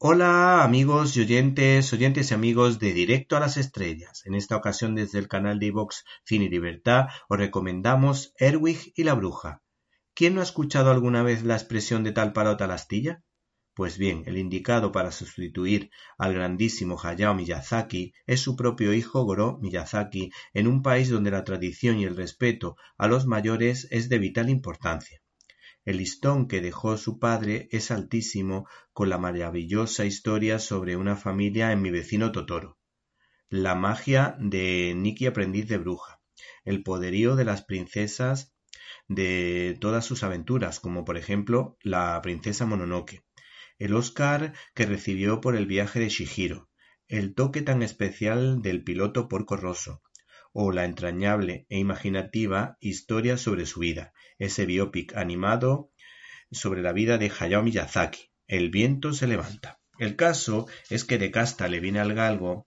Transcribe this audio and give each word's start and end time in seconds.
Hola 0.00 0.62
amigos 0.62 1.16
y 1.16 1.22
oyentes, 1.22 1.92
oyentes 1.92 2.30
y 2.30 2.34
amigos 2.34 2.78
de 2.78 2.92
Directo 2.92 3.36
a 3.36 3.40
las 3.40 3.56
Estrellas. 3.56 4.22
En 4.26 4.36
esta 4.36 4.54
ocasión 4.54 4.94
desde 4.94 5.18
el 5.18 5.26
canal 5.26 5.58
de 5.58 5.66
iVox 5.66 6.04
Cine 6.24 6.44
y 6.44 6.48
Libertad 6.48 7.08
os 7.28 7.36
recomendamos 7.36 8.32
Erwig 8.38 8.92
y 8.94 9.02
la 9.02 9.14
Bruja. 9.14 9.60
¿Quién 10.14 10.36
no 10.36 10.40
ha 10.40 10.44
escuchado 10.44 10.92
alguna 10.92 11.24
vez 11.24 11.42
la 11.42 11.56
expresión 11.56 12.04
de 12.04 12.12
tal 12.12 12.32
palota 12.32 12.68
la 12.68 12.74
astilla? 12.74 13.24
Pues 13.74 13.98
bien, 13.98 14.22
el 14.26 14.38
indicado 14.38 14.92
para 14.92 15.10
sustituir 15.10 15.90
al 16.16 16.32
grandísimo 16.32 16.96
Hayao 17.02 17.34
Miyazaki 17.34 18.12
es 18.28 18.38
su 18.38 18.54
propio 18.54 18.94
hijo 18.94 19.24
Goro 19.24 19.58
Miyazaki 19.60 20.30
en 20.54 20.68
un 20.68 20.80
país 20.82 21.10
donde 21.10 21.32
la 21.32 21.42
tradición 21.42 21.98
y 21.98 22.04
el 22.04 22.14
respeto 22.14 22.76
a 22.98 23.08
los 23.08 23.26
mayores 23.26 23.88
es 23.90 24.08
de 24.08 24.20
vital 24.20 24.48
importancia. 24.48 25.20
El 25.88 25.96
listón 25.96 26.48
que 26.48 26.60
dejó 26.60 26.98
su 26.98 27.18
padre 27.18 27.66
es 27.70 27.90
altísimo 27.90 28.68
con 28.92 29.08
la 29.08 29.16
maravillosa 29.16 30.04
historia 30.04 30.58
sobre 30.58 30.98
una 30.98 31.16
familia 31.16 31.72
en 31.72 31.80
mi 31.80 31.90
vecino 31.90 32.30
Totoro. 32.30 32.78
La 33.48 33.74
magia 33.74 34.36
de 34.38 34.92
Nikki 34.94 35.24
aprendiz 35.24 35.66
de 35.66 35.78
bruja. 35.78 36.20
El 36.66 36.82
poderío 36.82 37.36
de 37.36 37.46
las 37.46 37.64
princesas 37.64 38.54
de 39.08 39.78
todas 39.80 40.04
sus 40.04 40.24
aventuras, 40.24 40.78
como 40.78 41.06
por 41.06 41.16
ejemplo 41.16 41.78
la 41.80 42.20
princesa 42.20 42.66
Mononoke 42.66 43.24
el 43.78 43.94
Oscar 43.94 44.52
que 44.74 44.84
recibió 44.84 45.40
por 45.40 45.56
el 45.56 45.64
viaje 45.64 46.00
de 46.00 46.10
Shihiro, 46.10 46.68
el 47.06 47.34
toque 47.34 47.62
tan 47.62 47.82
especial 47.82 48.60
del 48.60 48.84
piloto 48.84 49.26
Porco 49.26 49.56
Rosso, 49.56 50.02
o 50.60 50.72
la 50.72 50.84
entrañable 50.84 51.66
e 51.68 51.78
imaginativa 51.78 52.76
historia 52.80 53.36
sobre 53.36 53.64
su 53.64 53.78
vida, 53.78 54.12
ese 54.40 54.66
biopic 54.66 55.16
animado 55.16 55.92
sobre 56.50 56.82
la 56.82 56.92
vida 56.92 57.16
de 57.16 57.30
Hayao 57.30 57.62
Miyazaki, 57.62 58.32
El 58.48 58.68
viento 58.68 59.12
se 59.12 59.28
levanta. 59.28 59.78
El 60.00 60.16
caso 60.16 60.66
es 60.90 61.04
que 61.04 61.16
de 61.16 61.30
casta 61.30 61.68
le 61.68 61.78
viene 61.78 62.00
al 62.00 62.12
galgo, 62.12 62.66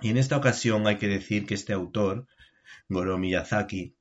y 0.00 0.08
en 0.08 0.16
esta 0.16 0.36
ocasión 0.36 0.88
hay 0.88 0.96
que 0.96 1.06
decir 1.06 1.46
que 1.46 1.54
este 1.54 1.72
autor, 1.72 2.26
Goro 2.88 3.16
Miyazaki, 3.16 3.94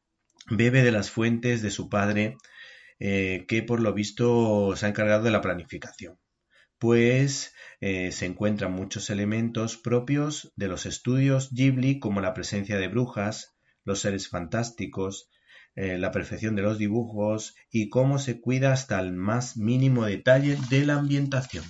bebe 0.50 0.82
de 0.82 0.92
las 0.92 1.12
fuentes 1.12 1.62
de 1.62 1.70
su 1.70 1.90
padre, 1.90 2.36
eh, 2.98 3.46
que 3.48 3.62
por 3.62 3.80
lo 3.80 3.94
visto 3.94 4.76
se 4.76 4.88
ha 4.88 4.90
encargado 4.90 5.24
de 5.24 5.30
la 5.30 5.42
planificación 5.42 6.18
pues 6.84 7.54
eh, 7.80 8.12
se 8.12 8.26
encuentran 8.26 8.74
muchos 8.74 9.10
elementos 9.10 9.78
propios 9.78 10.52
de 10.58 10.68
los 10.68 10.86
estudios 10.86 11.50
Ghibli 11.54 11.98
como 11.98 12.20
la 12.20 12.34
presencia 12.34 12.78
de 12.78 12.90
brujas, 12.90 13.56
los 13.86 14.02
seres 14.02 14.28
fantásticos, 14.28 15.30
eh, 15.76 15.98
la 15.98 16.12
perfección 16.12 16.58
de 16.58 16.62
los 16.62 16.78
dibujos 16.78 17.56
y 17.72 17.88
cómo 17.88 18.20
se 18.20 18.42
cuida 18.42 18.74
hasta 18.74 19.00
el 19.00 19.14
más 19.14 19.56
mínimo 19.56 20.04
detalle 20.04 20.58
de 20.70 20.86
la 20.86 20.96
ambientación. 20.96 21.64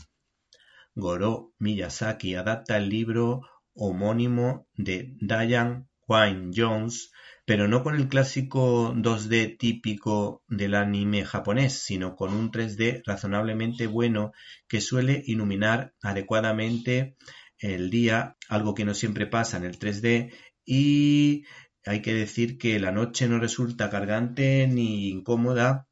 Goro 0.96 1.54
Miyazaki 1.60 2.34
adapta 2.34 2.78
el 2.78 2.90
libro 2.90 3.42
homónimo 3.76 4.68
de 4.74 5.16
Diane 5.22 5.86
Wynne 6.08 6.50
Jones 6.56 7.12
pero 7.46 7.68
no 7.68 7.84
con 7.84 7.96
el 7.96 8.08
clásico 8.08 8.94
2D 8.96 9.58
típico 9.58 10.44
del 10.48 10.76
anime 10.76 11.26
japonés, 11.26 11.74
sino 11.74 12.16
con 12.16 12.34
un 12.34 12.52
3D 12.52 13.04
razonablemente 13.06 13.88
bueno 13.88 14.32
que 14.68 14.80
suele 14.80 15.22
iluminar 15.26 15.94
adecuadamente 16.02 17.18
el 17.58 17.90
día, 17.90 18.38
algo 18.48 18.74
que 18.74 18.86
no 18.86 18.94
siempre 18.94 19.28
pasa 19.28 19.58
en 19.58 19.66
el 19.66 19.78
3D, 19.78 20.34
y 20.66 21.44
hay 21.86 22.02
que 22.02 22.14
decir 22.14 22.58
que 22.58 22.80
la 22.80 22.92
noche 22.92 23.28
no 23.28 23.40
resulta 23.40 23.90
cargante 23.90 24.68
ni 24.68 25.10
incómoda 25.10 25.88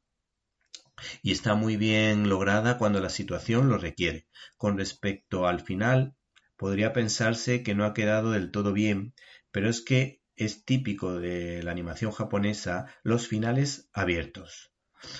y 1.22 1.32
está 1.32 1.54
muy 1.54 1.76
bien 1.76 2.28
lograda 2.28 2.78
cuando 2.78 3.00
la 3.00 3.10
situación 3.10 3.68
lo 3.68 3.76
requiere. 3.76 4.26
Con 4.56 4.78
respecto 4.78 5.46
al 5.46 5.60
final, 5.60 6.14
podría 6.56 6.92
pensarse 6.92 7.62
que 7.62 7.74
no 7.74 7.84
ha 7.84 7.92
quedado 7.92 8.30
del 8.30 8.50
todo 8.50 8.72
bien, 8.72 9.14
pero 9.50 9.68
es 9.68 9.82
que 9.82 10.21
es 10.36 10.64
típico 10.64 11.18
de 11.18 11.62
la 11.62 11.70
animación 11.70 12.12
japonesa 12.12 12.86
los 13.02 13.28
finales 13.28 13.88
abiertos. 13.92 14.72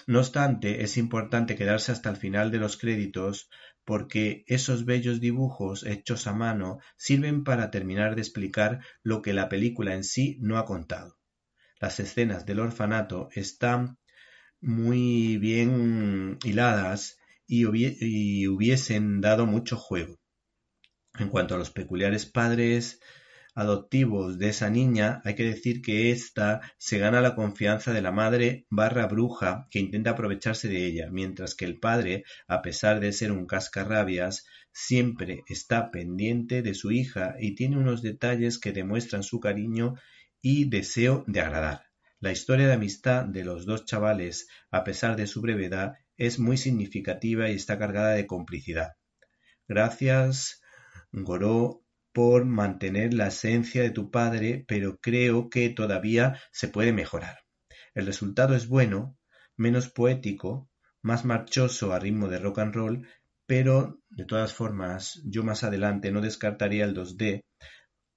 No 0.06 0.20
obstante, 0.20 0.84
es 0.84 0.96
importante 0.96 1.56
quedarse 1.56 1.92
hasta 1.92 2.08
el 2.10 2.16
final 2.16 2.50
de 2.50 2.58
los 2.58 2.76
créditos 2.76 3.48
porque 3.84 4.44
esos 4.46 4.84
bellos 4.84 5.20
dibujos 5.20 5.84
hechos 5.84 6.26
a 6.26 6.32
mano 6.32 6.78
sirven 6.96 7.42
para 7.42 7.70
terminar 7.70 8.14
de 8.14 8.22
explicar 8.22 8.80
lo 9.02 9.22
que 9.22 9.32
la 9.32 9.48
película 9.48 9.94
en 9.94 10.04
sí 10.04 10.38
no 10.40 10.58
ha 10.58 10.64
contado. 10.64 11.18
Las 11.80 11.98
escenas 11.98 12.46
del 12.46 12.60
orfanato 12.60 13.28
están 13.32 13.98
muy 14.60 15.36
bien 15.38 16.38
hiladas 16.44 17.18
y, 17.46 17.66
hubiesen 17.66 19.20
dado 19.20 19.46
mucho 19.46 19.76
juego. 19.76 20.18
En 21.18 21.28
cuanto 21.28 21.54
a 21.54 21.58
los 21.58 21.70
peculiares 21.70 22.24
padres 22.24 23.00
adoptivos 23.54 24.38
de 24.38 24.48
esa 24.48 24.70
niña, 24.70 25.20
hay 25.24 25.34
que 25.34 25.44
decir 25.44 25.82
que 25.82 26.10
ésta 26.10 26.60
se 26.78 26.98
gana 26.98 27.20
la 27.20 27.34
confianza 27.34 27.92
de 27.92 28.02
la 28.02 28.12
madre 28.12 28.66
barra 28.70 29.06
bruja 29.06 29.66
que 29.70 29.78
intenta 29.78 30.10
aprovecharse 30.10 30.68
de 30.68 30.86
ella, 30.86 31.08
mientras 31.10 31.54
que 31.54 31.64
el 31.64 31.78
padre, 31.78 32.24
a 32.46 32.62
pesar 32.62 33.00
de 33.00 33.12
ser 33.12 33.32
un 33.32 33.46
cascarrabias, 33.46 34.46
siempre 34.72 35.42
está 35.48 35.90
pendiente 35.90 36.62
de 36.62 36.74
su 36.74 36.90
hija 36.90 37.36
y 37.38 37.54
tiene 37.54 37.76
unos 37.76 38.02
detalles 38.02 38.58
que 38.58 38.72
demuestran 38.72 39.22
su 39.22 39.40
cariño 39.40 39.94
y 40.40 40.68
deseo 40.68 41.24
de 41.26 41.40
agradar. 41.40 41.84
La 42.20 42.32
historia 42.32 42.66
de 42.66 42.74
amistad 42.74 43.24
de 43.24 43.44
los 43.44 43.66
dos 43.66 43.84
chavales, 43.84 44.48
a 44.70 44.84
pesar 44.84 45.16
de 45.16 45.26
su 45.26 45.40
brevedad, 45.40 45.94
es 46.16 46.38
muy 46.38 46.56
significativa 46.56 47.50
y 47.50 47.54
está 47.54 47.78
cargada 47.78 48.12
de 48.12 48.26
complicidad. 48.26 48.92
Gracias, 49.66 50.62
Goró, 51.10 51.81
por 52.12 52.44
mantener 52.44 53.14
la 53.14 53.28
esencia 53.28 53.82
de 53.82 53.90
tu 53.90 54.10
padre, 54.10 54.64
pero 54.68 54.98
creo 54.98 55.48
que 55.48 55.68
todavía 55.70 56.38
se 56.52 56.68
puede 56.68 56.92
mejorar. 56.92 57.38
El 57.94 58.06
resultado 58.06 58.54
es 58.54 58.68
bueno, 58.68 59.18
menos 59.56 59.88
poético, 59.88 60.70
más 61.02 61.24
marchoso 61.24 61.92
a 61.92 61.98
ritmo 61.98 62.28
de 62.28 62.38
rock 62.38 62.58
and 62.60 62.74
roll, 62.74 63.08
pero 63.46 64.00
de 64.10 64.24
todas 64.24 64.54
formas 64.54 65.20
yo 65.24 65.42
más 65.42 65.64
adelante 65.64 66.10
no 66.10 66.20
descartaría 66.20 66.84
el 66.84 66.94
2D, 66.94 67.42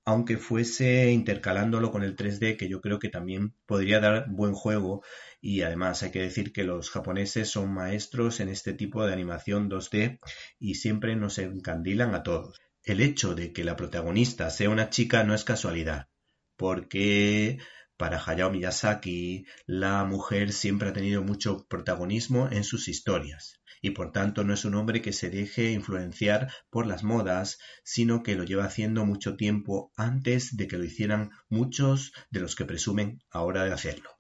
aunque 0.06 0.38
fuese 0.38 1.12
intercalándolo 1.12 1.92
con 1.92 2.04
el 2.04 2.16
3D, 2.16 2.58
que 2.58 2.70
yo 2.70 2.80
creo 2.80 3.00
que 3.00 3.10
también 3.10 3.56
podría 3.66 4.00
dar 4.00 4.30
buen 4.30 4.54
juego 4.54 5.04
y 5.42 5.64
además 5.64 6.04
hay 6.04 6.12
que 6.12 6.22
decir 6.22 6.54
que 6.54 6.64
los 6.64 6.92
japoneses 6.92 7.50
son 7.50 7.74
maestros 7.74 8.40
en 8.40 8.50
este 8.50 8.74
tipo 8.74 9.06
de 9.06 9.14
animación 9.14 9.70
2D 9.70 10.20
y 10.60 10.76
siempre 10.76 11.16
nos 11.16 11.40
encandilan 11.40 12.14
a 12.14 12.24
todos. 12.24 12.65
El 12.86 13.02
hecho 13.02 13.34
de 13.34 13.52
que 13.52 13.64
la 13.64 13.76
protagonista 13.76 14.52
sea 14.52 14.70
una 14.70 14.92
chica 14.92 15.24
no 15.24 15.34
es 15.34 15.44
casualidad, 15.44 16.08
porque 16.56 17.58
para 17.98 18.24
Hayao 18.24 18.52
Miyazaki 18.52 19.46
la 19.66 20.04
mujer 20.04 20.54
siempre 20.54 20.90
ha 20.90 20.94
tenido 20.94 21.24
mucho 21.24 21.66
protagonismo 21.68 22.48
en 22.52 22.64
sus 22.64 22.88
historias 22.88 23.60
y 23.82 23.90
por 23.90 24.12
tanto 24.12 24.44
no 24.44 24.54
es 24.54 24.66
un 24.66 24.76
hombre 24.76 25.02
que 25.02 25.14
se 25.14 25.32
deje 25.32 25.72
influenciar 25.72 26.52
por 26.70 26.86
las 26.86 27.04
modas, 27.04 27.58
sino 27.84 28.22
que 28.22 28.36
lo 28.36 28.44
lleva 28.44 28.66
haciendo 28.66 29.04
mucho 29.04 29.36
tiempo 29.36 29.92
antes 29.98 30.56
de 30.56 30.68
que 30.68 30.78
lo 30.78 30.84
hicieran 30.84 31.32
muchos 31.50 32.12
de 32.30 32.40
los 32.40 32.56
que 32.56 32.66
presumen 32.66 33.20
ahora 33.32 33.64
de 33.64 33.74
hacerlo. 33.74 34.12